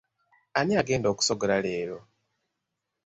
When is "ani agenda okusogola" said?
0.59-1.55